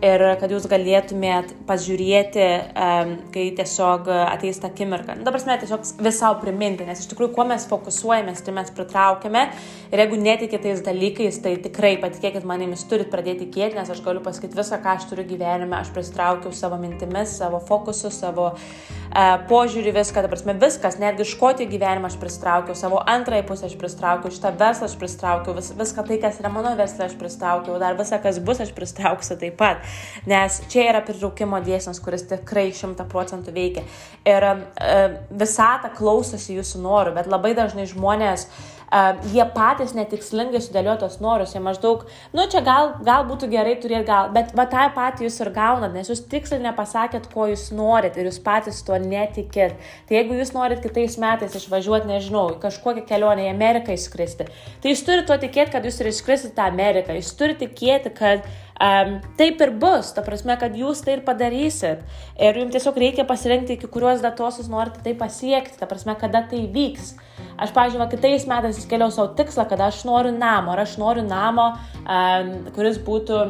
[0.06, 5.16] ir kad jūs galėtumėt pažiūrėti, um, kai tiesiog ateis ta akimirka.
[5.18, 9.46] Nu, dabar mes tiesiog visau priminti, nes iš tikrųjų, kuo mes fokusuojamės, tai mes pritraukiame
[9.90, 14.24] ir jeigu netikite tais dalykais, tai tikrai patikėkit manimis, turit pradėti tikėti, nes aš galiu
[14.24, 19.94] pasakyti visą, ką aš turiu gyvenime, aš pritraukiau savo mintimis, savo fokusu, savo uh, požiūrį,
[19.94, 24.52] viską, dabar mes viskas, netgi škoti gyvenimą aš pritraukiau, savo antrąją pusę aš pritraukiau, šitą
[24.58, 28.20] verslą aš pritraukiau pristraukiau, vis, viską tai, kas yra mano versle, aš pristraukiau, dar visą,
[28.22, 29.84] kas bus, aš pristrauksiu taip pat.
[30.26, 33.84] Nes čia yra pritraukimo dėsnis, kuris tikrai šimta procentų veikia.
[34.24, 38.48] Ir uh, visata klausosi jūsų norų, bet labai dažnai žmonės
[38.90, 42.04] uh, jie patys netikslingai sudėliotos norus, jie maždaug,
[42.36, 45.94] nu čia gal, gal būtų gerai turėti gal, bet va tą patį jūs ir gaunat,
[45.94, 49.76] nes jūs tiksliai nepasakėt, ko jūs norit ir jūs patys tuo netikėt.
[50.08, 54.48] Tai jeigu jūs norit kitais metais išvažiuoti, nežinau, kažkokią kelionę į Ameriką įskristi,
[54.82, 58.46] tai jūs turite tuo tikėti, kad jūs ir išskrisite tą Ameriką, jūs turite tikėti, kad
[58.80, 62.00] Um, taip ir bus, ta prasme, kad jūs tai ir padarysit.
[62.40, 66.46] Ir jums tiesiog reikia pasirinkti, iki kurios datos jūs norite tai pasiekti, ta prasme, kada
[66.48, 67.12] tai vyks.
[67.60, 71.74] Aš, pažiūrėjau, kitais metais įskėliau savo tikslą, kad aš noriu namo, ar aš noriu namo,
[72.06, 73.42] um, kuris būtų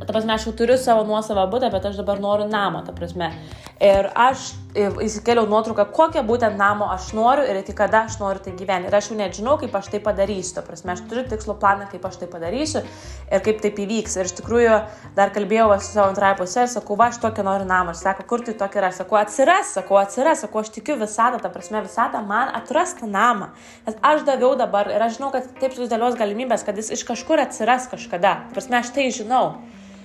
[0.00, 3.32] ta prasme, aš jau turiu savo nuosavą būtą, bet aš dabar noriu namą, ta prasme.
[3.80, 8.52] Ir aš įsikėliau nuotrauką, kokią būtent namo aš noriu ir iki kada aš noriu tai
[8.52, 8.90] gyventi.
[8.90, 12.04] Ir aš jau nežinau, kaip aš tai padarysiu, ta prasme, aš turiu tikslo planą, kaip
[12.04, 14.18] aš tai padarysiu ir kaip taip įvyks.
[14.20, 14.76] Ir iš tikrųjų
[15.16, 17.96] dar kalbėjau su savo antrąją pusę, sakau, va, aš tokį noriu namą.
[17.96, 21.48] Aš sakau, kur tai tokia yra, sakau, atsiras, sakau, atsiras, sakau, aš tikiu visatą, ta
[21.48, 23.52] prasme, visatą man atrastą namą.
[23.88, 27.40] Nes aš daviau dabar ir aš žinau, kad taip susidėlios galimybės, kad jis iš kažkur
[27.48, 28.42] atsiras kažkada.
[28.44, 29.54] Ta prasme, aš tai žinau.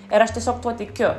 [0.07, 1.17] Ir aš tiesiog tuo tikiu.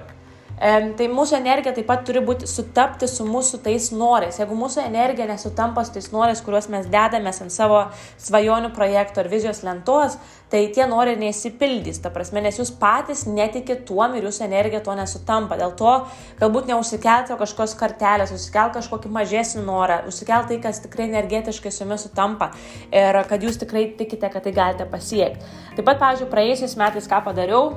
[0.56, 4.38] Tai mūsų energija taip pat turi būti sutapti su mūsų tais norais.
[4.40, 7.82] Jeigu mūsų energija nesutampa su tais norais, kuriuos mes dedamės ant savo
[8.24, 10.16] svajonių projektų ar vizijos lentos,
[10.48, 12.00] tai tie norai neįsipildys.
[12.00, 15.58] Ta prasme, nes jūs patys netikit tuom ir jūsų energija to nesutampa.
[15.60, 15.92] Dėl to
[16.40, 22.06] galbūt neužsikelti kažkokios kartelės, užsikelti kažkokį mažesnį norą, užsikelti tai, kas tikrai energetiškai su jumis
[22.08, 22.54] sutampa
[22.88, 25.52] ir kad jūs tikrai tikite, kad tai galite pasiekti.
[25.76, 27.74] Taip pat, pavyzdžiui, praėjusiais metais ką padariau,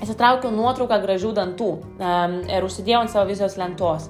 [0.00, 4.08] Įsitraukiau nuotrauką gražių dantų um, ir užsidėjau ant savo vizijos lentos.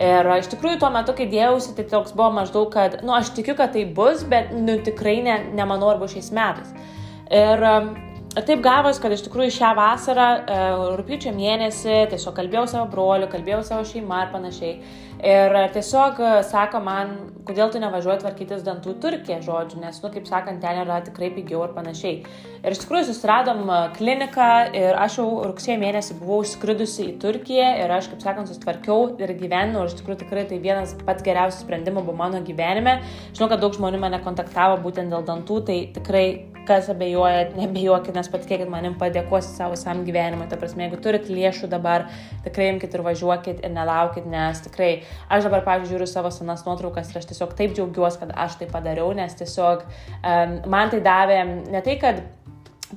[0.00, 3.52] Ir iš tikrųjų tuo metu, kai dėjausi, tai toks buvo maždaug, kad, nu, aš tikiu,
[3.56, 6.70] kad tai bus, bet, nu, tikrai ne, nemanau, ar bus šiais metais.
[7.36, 7.90] Ir um,
[8.38, 13.60] taip gavos, kad iš tikrųjų šią vasarą, uh, rūpiučio mėnesį, tiesiog kalbėjau savo broliu, kalbėjau
[13.68, 14.74] savo šeimą ir panašiai.
[15.20, 17.10] Ir tiesiog e, sako man,
[17.44, 21.66] kodėl tu nevažiuoji tvarkytis dantų Turkiją, žodžiu, nes, nu, kaip sakant, ten yra tikrai pigiau
[21.66, 22.22] ir panašiai.
[22.60, 24.48] Ir iš tikrųjų susiradom e, kliniką
[24.80, 29.34] ir aš jau rugsėjo mėnesį buvau išskridusi į Turkiją ir aš, kaip sakant, susitvarkiau ir
[29.36, 33.02] gyvenau ir iš tikrųjų tikrai tai vienas pats geriausias sprendimas buvo mano gyvenime.
[33.34, 36.26] Žinau, kad daug žmonių mane kontaktavo būtent dėl dantų, tai tikrai
[36.68, 40.48] kas abejoja, nebejuokit, nes patikėkit manim padėkosi savo visam gyvenimui.
[40.50, 42.08] Ta prasme, jeigu turit lėšų dabar,
[42.46, 44.90] tikrai imkite ir važiuokit ir nelaukit, nes tikrai
[45.28, 48.70] aš dabar, pavyzdžiui, žiūriu savo senas nuotraukas ir aš tiesiog taip džiaugiuosi, kad aš tai
[48.70, 52.22] padariau, nes tiesiog um, man tai davė ne tai, kad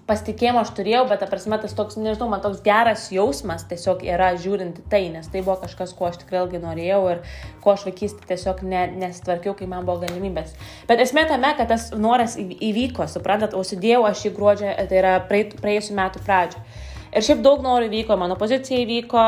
[0.08, 4.32] pasitikėjimo aš turėjau, bet, ta prasme, tas toks, nežinau, man toks geras jausmas tiesiog yra
[4.42, 7.22] žiūrint tai, nes tai buvo kažkas, ko aš tikrai ilgai norėjau ir
[7.64, 10.56] ko aš vaikystė tiesiog ne, nesitvarkiau, kai man buvo galimybės.
[10.90, 15.98] Bet esmė tame, kad tas noras įvyko, suprantat, užsidėjau aš į gruodžio, tai yra praėjusiu
[16.00, 16.66] metu pradžią.
[17.14, 19.24] Ir šiaip daug norų vyko, mano pozicija įvyko,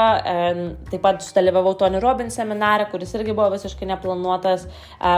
[0.89, 4.65] taip pat sudalyvavau Tony Robbins seminarą, kuris irgi buvo visiškai neplanuotas,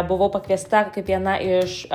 [0.10, 1.86] buvau pakviesta kaip viena iš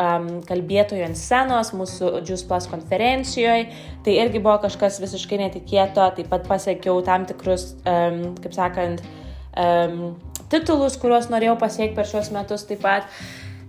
[0.48, 3.68] kalbėtojų ant scenos mūsų Juice Plus konferencijoje,
[4.06, 9.04] tai irgi buvo kažkas visiškai netikėto, taip pat pasiekiau tam tikrus, kaip sakant,
[10.52, 13.12] titulus, kuriuos norėjau pasiekti per šios metus taip pat.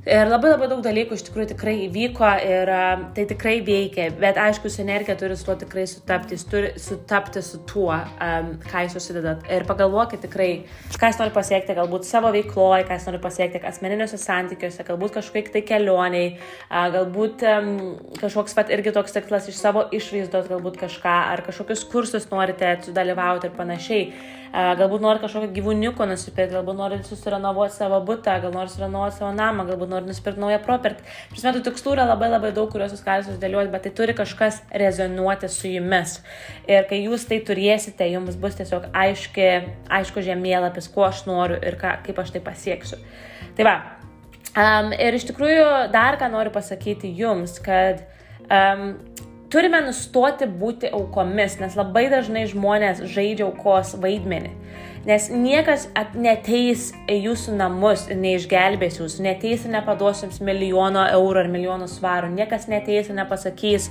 [0.03, 4.35] Ir labai labai daug dalykų iš tikrųjų tikrai įvyko ir uh, tai tikrai veikia, bet
[4.35, 8.81] aišku, su energija turi su tuo tikrai sutapti, jis turi sutapti su tuo, um, ką
[8.83, 9.47] jūs susidedat.
[9.47, 10.49] Ir pagalvokit tikrai,
[10.91, 15.55] ką jūs nori pasiekti, galbūt savo veikloje, ką jūs nori pasiekti asmeniniuose santykiuose, galbūt kažkokiai
[15.55, 17.73] tai kelioniai, uh, galbūt um,
[18.19, 23.47] kažkoks pat irgi toks tikslas iš savo išvaizdos, galbūt kažką, ar kažkokius kursus norite sudalyvauti
[23.47, 24.07] ir panašiai
[24.53, 29.65] galbūt nori kažkokio gyvūniuko nusipirkti, galbūt nori susirenovuoti savo butą, gal nori susirenovuoti savo namą,
[29.65, 31.07] galbūt nori nusipirkti naują propertį.
[31.31, 34.61] Pris metų tikslų yra labai labai daug, kuriuos jūs galite susidėlioti, bet tai turi kažkas
[34.83, 36.19] rezonuoti su jumis.
[36.69, 39.49] Ir kai jūs tai turėsite, jums bus tiesiog aiški,
[39.99, 43.01] aišku žemėlapis, ko aš noriu ir ką, kaip aš tai pasieksiu.
[43.57, 43.77] Tai va.
[44.53, 48.05] Um, ir iš tikrųjų dar ką noriu pasakyti jums, kad
[48.45, 48.91] um,
[49.53, 54.51] turime nustoti būti aukomis, nes labai dažnai žmonės žaidžia aukos vaidmenį.
[55.03, 61.43] Nes niekas neteis į jūsų namus ir neišgelbės jūsų, neteis ir nepaduos jums milijono eurų
[61.43, 63.89] ar milijono svarų, niekas neteis ir nepasakys,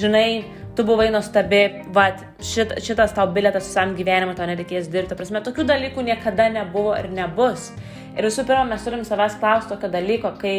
[0.00, 1.60] žinai, tu buvai nuostabi,
[1.92, 2.08] va,
[2.40, 5.16] šit, šitas tau bilietas visam gyvenimui, to nereikės dirbti.
[5.16, 7.70] Prasme, tokių dalykų niekada nebuvo ir nebus.
[8.16, 10.56] Ir visų pirma, mes turim savęs klausti tokio dalyko, kai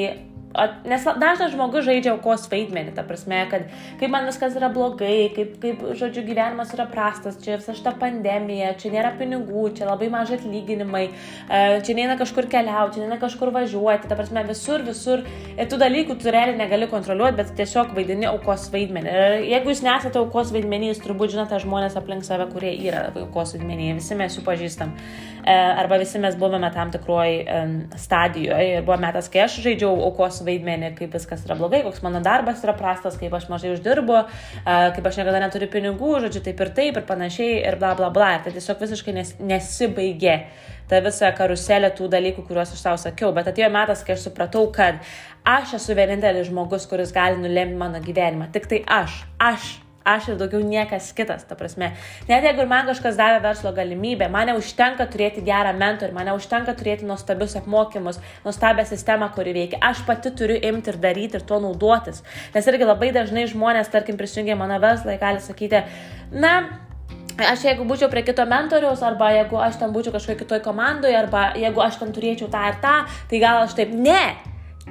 [0.87, 3.67] Nes dažnas žmogus žaidžia aukos vaidmenį, ta prasme, kad
[3.99, 8.71] kaip man viskas yra blogai, kaip, kaip žodžiu, gyvenimas yra prastas, čia visa šita pandemija,
[8.79, 13.51] čia nėra pinigų, čia labai mažai atlyginimai, e, čia neina kažkur keliauti, čia neina kažkur
[13.53, 15.25] važiuoti, ta prasme, visur, visur.
[15.57, 19.13] Ir tų dalykų tu realiai negali kontroliuoti, bet tiesiog vaidini aukos vaidmenį.
[19.13, 23.53] Ir jeigu jūs nesate aukos vaidmenį, jūs turbūt žinote žmonės aplink save, kurie yra aukos
[23.57, 24.95] vaidmenį, visi mes jų pažįstam.
[25.47, 27.37] E, arba visi mes buvome tam tikruoj
[27.95, 32.19] stadijoje ir buvo metas, kai aš žaidžiau aukos vaidmenį, kaip viskas yra blogai, koks mano
[32.25, 34.17] darbas yra prastas, kaip aš mažai uždirbu,
[34.65, 38.33] kaip aš niekada neturiu pinigų, žodžiu, taip ir taip ir panašiai ir bla bla bla.
[38.43, 40.35] Tai tiesiog visiškai nes, nesibaigė
[40.91, 43.31] ta visa karuselė tų dalykų, kuriuos aš tau sakiau.
[43.35, 44.99] Bet atėjo metas, kai aš supratau, kad
[45.47, 48.51] aš esu vienintelis žmogus, kuris gali nulemti mano gyvenimą.
[48.51, 49.21] Tik tai aš.
[49.39, 49.77] Aš
[50.07, 51.91] aš ir daugiau niekas kitas, ta prasme.
[52.29, 56.75] Net jeigu ir man kažkas davė verslo galimybę, man neužtenka turėti gerą mentorių, man neužtenka
[56.79, 59.81] turėti nuostabius apmokymus, nuostabią sistemą, kuri veikia.
[59.91, 62.23] Aš pati turiu imti ir daryti ir tuo naudotis.
[62.55, 65.83] Nes irgi labai dažnai žmonės, tarkim, prisijungia mano verslą, gali sakyti,
[66.31, 66.57] na,
[67.37, 71.51] aš jeigu būčiau prie kito mentoriaus, arba jeigu aš ten būčiau kažkoje kitoje komandoje, arba
[71.59, 74.21] jeigu aš ten turėčiau tą ir tą, tai gal aš taip, ne,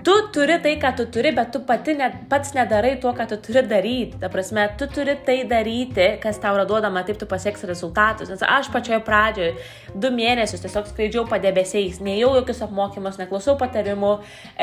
[0.05, 3.37] tu turi tai, ką tu turi, bet tu pati net, pats nedarai tuo, ką tu
[3.41, 4.19] turi daryti.
[4.21, 8.29] Ta prasme, tu turi tai daryti, kas tau yra duodama, taip tu pasieksi rezultatus.
[8.29, 9.55] Nes aš pačioje pradžioje
[9.95, 14.13] du mėnesius tiesiog skraidžiau padebesiais, nejau jokius apmokymus, neklausau patarimų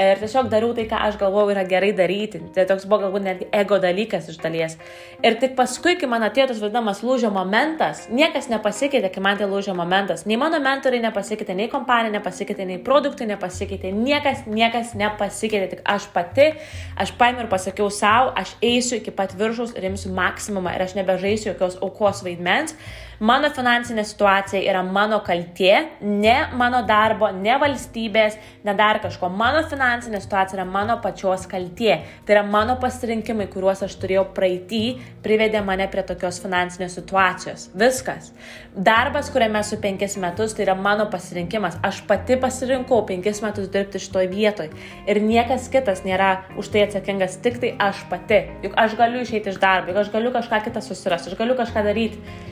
[0.03, 2.43] ir tiesiog dariau tai, ką aš galvojau yra gerai daryti.
[2.53, 4.77] Tai toks buvo galbūt netgi ego dalykas iš dalies.
[5.23, 9.49] Ir tik paskui, kai man atėjo tas vadinamas lūžio momentas, niekas nepasikeitė, kai man tai
[9.49, 10.27] lūžio momentas.
[10.29, 15.85] Nei mano mentoriai nepasikeitė, nei kompanija nepasikeitė, nei produktai nepasikeitė, niekas, niekas nepasikeitė pasikeitė tik
[15.95, 16.51] aš pati,
[16.99, 20.97] aš paėmiau ir pasakiau savo, aš eisiu iki pat viršaus ir imsiu maksimumą ir aš
[20.99, 22.75] nebežaisiu jokios aukos vaidmens,
[23.21, 29.29] Mano finansinė situacija yra mano kaltė, ne mano darbo, ne valstybės, ne dar kažko.
[29.29, 31.99] Mano finansinė situacija yra mano pačios kaltė.
[32.25, 34.81] Tai yra mano pasirinkimai, kuriuos aš turėjau praeitį,
[35.25, 37.67] privedė mane prie tokios finansinės situacijos.
[37.77, 38.31] Viskas.
[38.73, 41.77] Darbas, kuriame esu penkis metus, tai yra mano pasirinkimas.
[41.85, 44.73] Aš pati pasirinkau penkis metus dirbti šitoje vietoje.
[45.05, 48.41] Ir niekas kitas nėra už tai atsakingas, tik tai aš pati.
[48.65, 51.85] Juk aš galiu išeiti iš darbo, juk aš galiu kažką kitą susirasti, aš galiu kažką
[51.85, 52.51] daryti.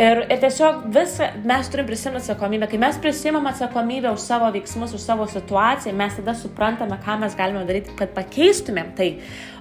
[0.00, 2.70] Ir, ir tiesiog visą mes turim prisimti atsakomybę.
[2.70, 7.36] Kai mes prisimam atsakomybę už savo veiksmus, už savo situaciją, mes tada suprantame, ką mes
[7.36, 9.10] galime daryti, kad pakeistumėm tai.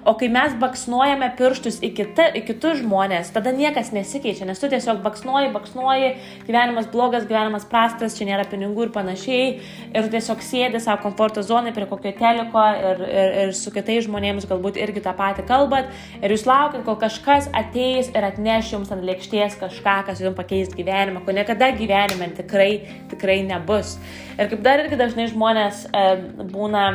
[0.07, 4.69] O kai mes baksnuojame pirštus į, kita, į kitus žmonės, tada niekas nesikeičia, nes tu
[4.71, 6.11] tiesiog baksnuoji, baksnuoji,
[6.47, 9.49] gyvenimas blogas, gyvenimas prastas, čia nėra pinigų ir panašiai.
[9.91, 14.47] Ir tiesiog sėdi savo komforto zonai prie kokio teliko ir, ir, ir su kitais žmonėmis
[14.49, 15.91] galbūt irgi tą patį kalbat.
[16.21, 20.71] Ir jūs laukit, kol kažkas ateis ir atneš jums ant lėkštės kažką, kas jums pakeis
[20.75, 22.71] gyvenimą, ko niekada gyvenime tikrai,
[23.11, 23.97] tikrai nebus.
[24.39, 26.09] Ir kaip dar irgi dažnai žmonės e,
[26.53, 26.85] būna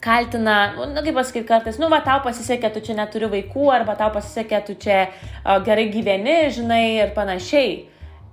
[0.00, 4.12] kaltina, nu, kaip pasakyti, kartais, nu, va, tau pasisekė, tu čia neturi vaikų, arba tau
[4.14, 7.72] pasisekė, tu čia uh, gerai gyveni, žinai, ir panašiai.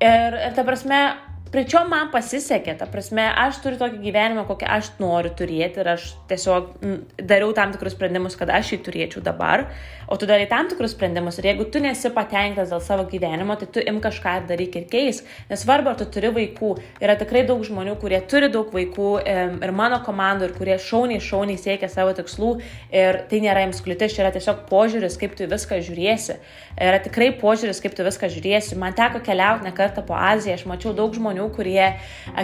[0.03, 1.01] Ir, ir ta prasme,
[1.55, 6.09] Pričiom man pasisekė, ta prasme, aš turiu tokį gyvenimą, kokį aš noriu turėti ir aš
[6.27, 6.73] tiesiog
[7.15, 9.63] dariau tam tikrus sprendimus, kad aš jį turėčiau dabar,
[10.11, 13.69] o tu darai tam tikrus sprendimus ir jeigu tu nesi patenkintas dėl savo gyvenimo, tai
[13.71, 17.63] tu im kažką ir daryk ir keis, nesvarbu, ar tu turi vaikų, yra tikrai daug
[17.63, 22.51] žmonių, kurie turi daug vaikų ir mano komandų ir kurie šauniai, šauniai siekia savo tikslų
[22.91, 26.35] ir tai nėra jiems kliūtis, čia yra tiesiog požiūris, kaip tu viską žiūrėsi,
[26.83, 30.67] yra tikrai požiūris, kaip tu viską žiūrėsi, man teko keliauti ne kartą po Aziją, aš
[30.67, 31.97] mačiau daug žmonių, žmonių, kurie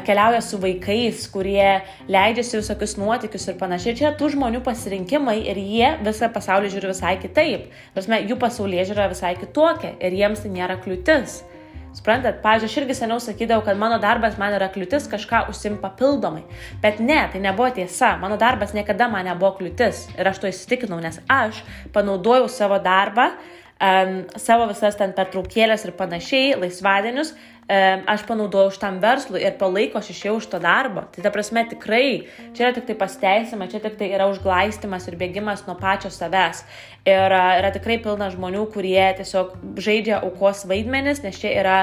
[0.05, 3.95] keliauja su vaikais, kurie leidžiasi visokius nuotikius ir panašiai.
[3.95, 7.71] Čia tų žmonių pasirinkimai ir jie visą pasaulį žiūri visai kitaip.
[7.93, 11.43] Prasme, jų pasaulyje žiūri visai kitokia ir jiems tai nėra kliūtis.
[11.91, 16.45] Suprantat, pažiūrėjau, aš irgi seniau sakydavau, kad mano darbas man yra kliūtis kažką užsim papildomai.
[16.81, 18.15] Bet ne, tai nebuvo tiesa.
[18.17, 20.05] Mano darbas niekada man nebuvo kliūtis.
[20.15, 21.59] Ir aš to įsitikinau, nes aš
[21.91, 23.33] panaudojau savo darbą,
[23.81, 27.35] um, savo visas ten pertraukėlės ir panašiai, laisvadienius,
[27.71, 31.05] aš panaudojau šitam verslui ir po laiko aš išėjau iš to darbo.
[31.13, 35.15] Tai ta prasme tikrai, čia yra tik tai pasteisima, čia tik tai yra užglaistimas ir
[35.19, 36.65] bėgimas nuo pačio savęs.
[37.07, 41.77] Ir yra tikrai pilna žmonių, kurie tiesiog žaidžia aukos vaidmenis, nes čia yra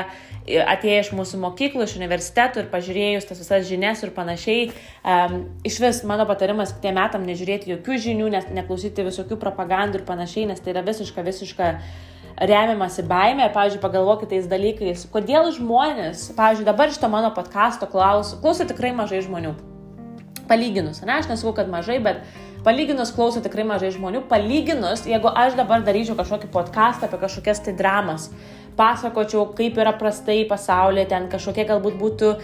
[0.49, 4.69] atėję iš mūsų mokyklų, iš universitetų ir pažiūrėjus tas visas žinias ir panašiai.
[5.05, 10.07] Um, iš vis mano patarimas kitiem metam nežiūrėti jokių žinių, nes neklausyti visokių propagandų ir
[10.09, 11.73] panašiai, nes tai yra visiška, visiška
[12.41, 18.39] remiamasi baime ir, pavyzdžiui, pagalvokite tais dalykais, kodėl žmonės, pavyzdžiui, dabar šito mano podkasto klauso,
[18.43, 19.55] klauso tikrai mažai žmonių.
[20.49, 22.23] Palyginus, ne, aš nesakau, kad mažai, bet
[22.65, 27.75] palyginus klauso tikrai mažai žmonių, palyginus, jeigu aš dabar daryčiau kažkokį podcastą apie kažkokias tai
[27.77, 28.31] dramas,
[28.79, 32.35] pasakočiau, kaip yra prastai pasaulyje, ten kažkokie galbūt būtų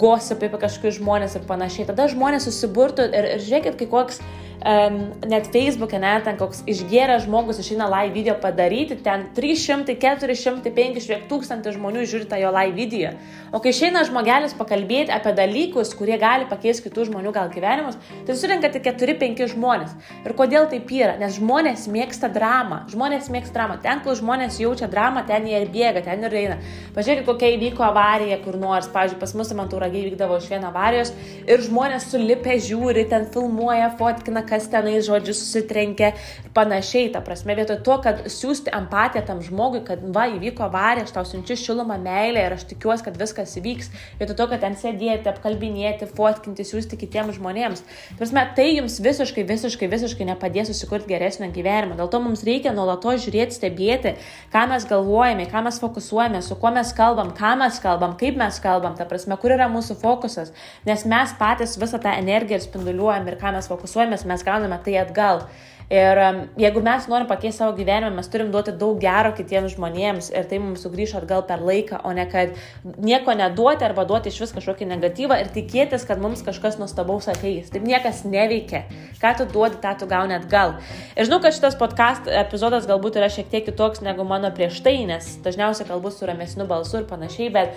[0.00, 4.22] gosipai apie kažkokius žmonės ir panašiai, tada žmonės susiburtų ir, ir žiūrėkit, kai koks
[4.60, 11.26] net Facebook'e, net ten koks išgėręs žmogus išeina live video padaryti, ten 300, 400, 500
[11.30, 13.14] tūkstantį žmonių žiūri tą jo live video.
[13.52, 18.36] O kai išeina žmogelis pakalbėti apie dalykus, kurie gali pakeisti kitų žmonių gal gyvenimus, tai
[18.38, 19.92] surinka tik 4-5 žmonės.
[20.24, 21.18] Ir kodėl taip yra?
[21.20, 22.84] Nes žmonės mėgsta dramą.
[22.92, 23.76] Žmonės mėgsta dramą.
[23.84, 26.56] Ten, kur žmonės jaučia dramą, ten jie ir bėga, ten ir eina.
[26.96, 28.88] Pažiūrėkit, kokia įvyko avarija kur nors.
[28.92, 31.12] Pavyzdžiui, pas mus man tauragiai vykdavo iš vieno avarijos
[31.44, 37.10] ir žmonės sulipę žiūri, ten filmuoja, fotkina, kas tenai žodžiu susitrenkė ir panašiai.
[37.14, 41.24] Ta prasme, vietoj to, kad siūsti empatiją tam žmogui, kad va, įvyko avarija, aš tau
[41.28, 43.90] siunčiu šilumą meilę ir aš tikiuosi, kad viskas įvyks.
[44.20, 47.84] Vietoj to, kad ten sėdėti, apkalbinėti, fotkinti, siūsti kitiems žmonėms.
[48.20, 51.96] Prasme, tai jums visiškai, visiškai, visiškai nepadės susikurti geresnio gyvenimo.
[51.98, 54.14] Dėl to mums reikia nuolatos žiūrėti, stebėti,
[54.52, 58.60] ką mes galvojame, ką mes fokusuojame, su kuo mes kalbam, ką mes kalbam, kaip mes
[58.62, 60.52] kalbam, ta prasme, kur yra mūsų fokusas.
[60.88, 65.46] Nes mes patys visą tą energiją spinduliuojam ir ką mes fokusuojamės, mes gauname tai atgal.
[65.92, 66.16] Ir
[66.56, 70.60] jeigu mes norim pakeisti savo gyvenimą, mes turim duoti daug gero kitiems žmonėms ir tai
[70.62, 72.54] mums sugrįžta atgal per laiką, o ne kad
[73.04, 77.68] nieko neduoti arba duoti iš vis kažkokį negatyvą ir tikėtis, kad mums kažkas nuostabaus ateis.
[77.74, 78.86] Taip niekas neveikia.
[79.20, 80.78] Ką tu duodi, tą tu gauni atgal.
[81.12, 84.96] Ir žinau, kad šitas podcast epizodas galbūt yra šiek tiek kitoks negu mano prieš tai,
[85.04, 87.76] nes dažniausiai kalbu su ramesniu balsu ir panašiai, bet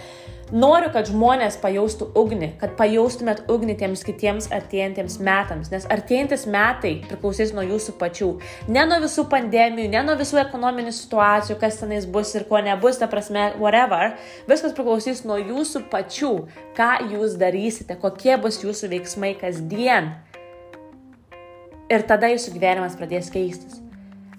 [0.53, 6.91] Noriu, kad žmonės pajaustų ugnį, kad pajaustumėt ugnį tiems kitiems artėjantiems metams, nes artėjantis metai
[7.07, 8.27] priklausys nuo jūsų pačių.
[8.69, 12.99] Ne nuo visų pandemijų, ne nuo visų ekonominių situacijų, kas tenais bus ir ko nebus,
[13.01, 14.13] ta prasme, whatever.
[14.45, 16.33] Viskas priklausys nuo jūsų pačių,
[16.77, 20.13] ką jūs darysite, kokie bus jūsų veiksmai kasdien.
[21.89, 23.84] Ir tada jūsų gyvenimas pradės keistis.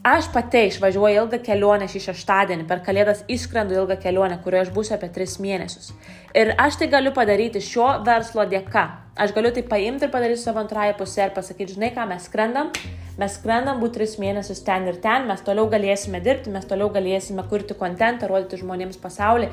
[0.07, 4.95] Aš pati išvažiuoju ilgą kelionę šį šeštadienį, per kalėdas įskrendu ilgą kelionę, kurioje aš būsiu
[4.95, 5.89] apie tris mėnesius.
[6.31, 8.85] Ir aš tai galiu padaryti šio verslo dėka.
[9.19, 12.71] Aš galiu tai paimti ir padaryti savo antrąją pusę ir pasakyti, žinai ką, mes skrendam,
[13.19, 17.43] mes skrendam būti tris mėnesius ten ir ten, mes toliau galėsime dirbti, mes toliau galėsime
[17.51, 19.51] kurti kontentą, rodyti žmonėms pasaulį.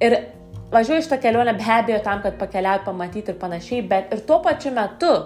[0.00, 0.20] Ir
[0.72, 4.72] važiuoju šitą kelionę be abejo tam, kad pakeliauti, pamatyti ir panašiai, bet ir tuo pačiu
[4.72, 5.16] metu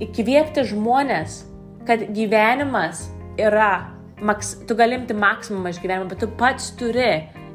[0.00, 1.42] įkvėpti žmonės,
[1.84, 3.74] kad gyvenimas yra
[4.22, 7.10] maks, tu gali imti maksimumą iš gyvenimo, bet tu pats turi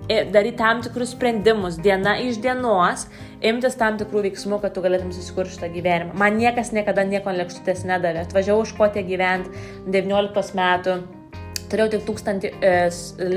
[0.07, 3.07] daryti tam tikrus sprendimus diena iš dienos,
[3.43, 6.15] imtis tam tikrų veiksmų, kad tu galėtum susikurti šitą gyvenimą.
[6.19, 8.23] Man niekas niekada nieko lėkštutės nedavė.
[8.23, 10.99] Atvažiavau iš Škotiją gyventi 19 metų,
[11.71, 12.77] turėjau tik 1000 e,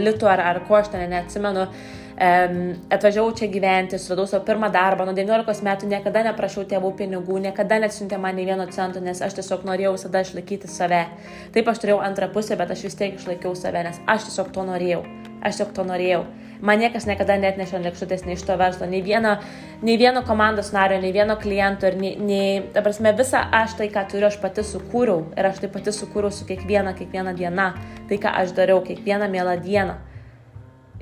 [0.06, 1.66] litų ar, ar ko aš ten neatsimenu.
[1.66, 7.38] Um, atvažiavau čia gyventi, suradau savo pirmą darbą, nuo 19 metų niekada neprašiau tėvų pinigų,
[7.46, 11.06] niekada neatsiuntė man nei vieno cento, nes aš tiesiog norėjau visada išlaikyti save.
[11.54, 14.66] Taip aš turėjau antrą pusę, bet aš vis tiek išlaikiau save, nes aš tiesiog to
[14.68, 15.00] norėjau.
[15.40, 16.26] Aš tiesiog to norėjau.
[16.60, 19.38] Man niekas niekada net nešė lėkštutės nei iš to verslo, nei vieno,
[19.80, 23.88] nei vieno komandos nario, nei vieno kliento ir nei, nei, ta prasme, visą aš tai,
[23.88, 27.70] ką turiu, aš pati sukūriau ir aš tai pati sukūriau su kiekviena, kiekviena diena,
[28.12, 29.96] tai, ką aš dariau, kiekvieną mielą dieną.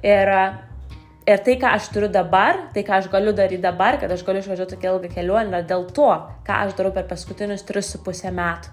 [0.06, 0.30] Ir
[1.28, 4.40] Ir tai, ką aš turiu dabar, tai, ką aš galiu daryti dabar, kad aš galiu
[4.40, 6.08] išvažiuoti tokia ilgą kelionę, yra dėl to,
[6.46, 8.72] ką aš darau per paskutinius 3,5 metų.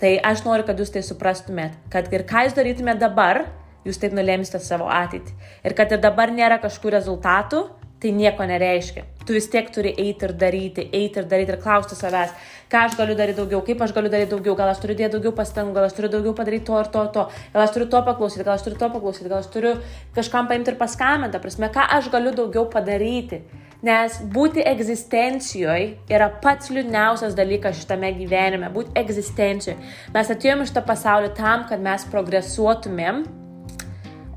[0.00, 3.44] Tai aš noriu, kad jūs tai suprastumėt, kad ir ką jūs darytumėt dabar,
[3.86, 5.36] jūs taip nulėmsite savo ateitį.
[5.68, 7.62] Ir kad ir dabar nėra kažkokių rezultatų,
[8.02, 9.04] tai nieko nereiškia.
[9.30, 12.32] Tu vis tiek turi eiti ir daryti, eiti ir daryti ir klausti savęs,
[12.66, 15.30] ką aš galiu daryti daugiau, kaip aš galiu daryti daugiau, gal aš turiu dėti daugiau
[15.38, 18.42] pastangų, gal aš turiu daugiau padaryti to ir to, to, gal aš turiu to paklausyti,
[18.48, 19.76] gal aš turiu to paklausyti, gal aš turiu
[20.16, 23.38] kažkam paimti ir paskambinti, prasme, ką aš galiu daugiau padaryti.
[23.86, 28.68] Nes būti egzistencijoje yra pats liūdniausias dalykas šitame gyvenime.
[28.74, 29.78] Būti egzistencijoje.
[30.10, 33.22] Mes atėjome iš tą pasaulį tam, kad mes progresuotumėm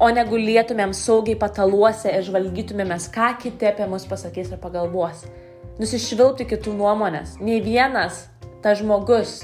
[0.01, 5.25] o negulėtumėm saugiai pataluose ir žvalgytumėmės, ką kiti apie mus pasakys ir pagalvos.
[5.81, 7.37] Nusišvilpti kitų nuomonės.
[7.41, 8.27] Nei vienas
[8.63, 9.41] tas žmogus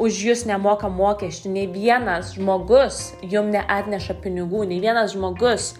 [0.00, 5.74] už jūs nemoka mokesčių, nei vienas žmogus jum neatneša pinigų, nei vienas žmogus,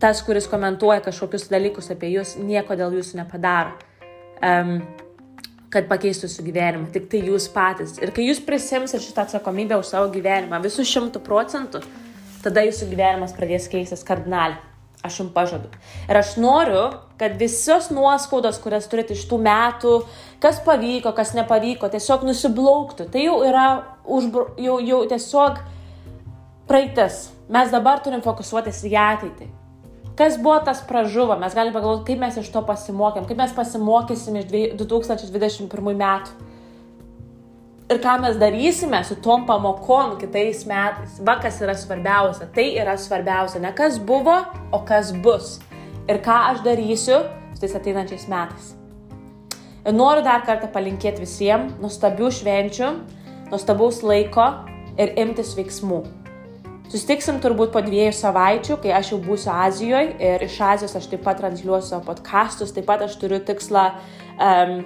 [0.00, 3.76] tas, kuris komentuoja kažkokius dalykus apie jūs, nieko dėl jūsų nepadaro.
[4.40, 4.78] Um,
[5.70, 7.94] kad pakeistų jūsų gyvenimą, tik tai jūs patys.
[8.02, 11.84] Ir kai jūs prisimsit šitą atsakomybę už savo gyvenimą, visų šimtų procentų,
[12.44, 14.58] tada jūsų gyvenimas pradės keistis kardinaliai.
[15.00, 15.70] Aš jums pažadu.
[16.12, 16.82] Ir aš noriu,
[17.16, 19.94] kad visos nuoskaudos, kurias turite iš tų metų,
[20.44, 23.06] kas pavyko, kas nepavyko, tiesiog nusiplauktų.
[23.08, 23.64] Tai jau yra,
[24.04, 25.62] užbru, jau, jau tiesiog
[26.68, 27.30] praeitis.
[27.48, 29.48] Mes dabar turim fokusuotis į ateitį.
[30.20, 34.36] Kas buvo tas pražuvo, mes galime pagalvoti, kaip mes iš to pasimokėm, kaip mes pasimokysim
[34.36, 36.49] iš 2021 metų.
[37.90, 41.16] Ir ką mes darysime su tom pamokom kitais metais.
[41.26, 42.46] Va, kas yra svarbiausia.
[42.54, 43.58] Tai yra svarbiausia.
[43.64, 44.36] Ne kas buvo,
[44.70, 45.56] o kas bus.
[46.06, 47.18] Ir ką aš darysiu
[47.50, 48.70] su tais ateinančiais metais.
[49.82, 52.92] Ir noriu dar kartą palinkėti visiems nuostabių švenčių,
[53.50, 54.46] nuostabaus laiko
[55.00, 56.04] ir imtis veiksmų.
[56.90, 61.26] Sustiksim turbūt po dviejų savaičių, kai aš jau būsiu Azijoje ir iš Azijos aš taip
[61.26, 63.84] pat transliuosiu savo podkastus, taip pat aš turiu tikslą
[64.38, 64.82] um,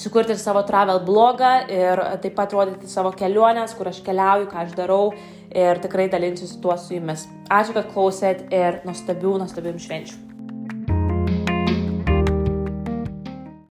[0.00, 4.76] sukurti savo travel blogą ir taip pat rodyti savo keliones, kur aš keliauju, ką aš
[4.78, 5.14] darau
[5.54, 7.26] ir tikrai dalinsiuosi tuo su jumis.
[7.48, 10.25] Ačiū, kad klausėt ir nuostabių, nuostabių švenčių.